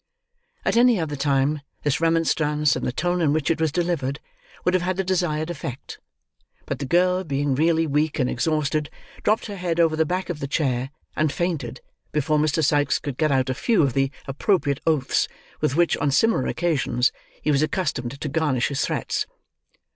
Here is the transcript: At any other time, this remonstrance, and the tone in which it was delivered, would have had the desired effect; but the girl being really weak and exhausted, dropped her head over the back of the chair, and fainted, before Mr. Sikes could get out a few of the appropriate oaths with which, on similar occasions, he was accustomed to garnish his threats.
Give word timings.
At 0.65 0.77
any 0.77 0.99
other 0.99 1.15
time, 1.15 1.61
this 1.83 2.01
remonstrance, 2.01 2.75
and 2.75 2.87
the 2.87 2.91
tone 2.91 3.21
in 3.21 3.33
which 3.33 3.51
it 3.51 3.61
was 3.61 3.71
delivered, 3.71 4.19
would 4.65 4.73
have 4.73 4.81
had 4.81 4.97
the 4.97 5.03
desired 5.03 5.51
effect; 5.51 5.99
but 6.65 6.79
the 6.79 6.87
girl 6.87 7.23
being 7.23 7.53
really 7.53 7.85
weak 7.85 8.17
and 8.17 8.27
exhausted, 8.27 8.89
dropped 9.21 9.45
her 9.45 9.57
head 9.57 9.79
over 9.79 9.95
the 9.95 10.03
back 10.07 10.31
of 10.31 10.39
the 10.39 10.47
chair, 10.47 10.89
and 11.15 11.31
fainted, 11.31 11.81
before 12.11 12.39
Mr. 12.39 12.63
Sikes 12.65 12.97
could 12.97 13.15
get 13.19 13.31
out 13.31 13.51
a 13.51 13.53
few 13.53 13.83
of 13.83 13.93
the 13.93 14.09
appropriate 14.27 14.79
oaths 14.87 15.27
with 15.59 15.75
which, 15.75 15.95
on 15.97 16.09
similar 16.09 16.47
occasions, 16.47 17.11
he 17.43 17.51
was 17.51 17.61
accustomed 17.61 18.19
to 18.19 18.27
garnish 18.27 18.69
his 18.69 18.81
threats. 18.81 19.27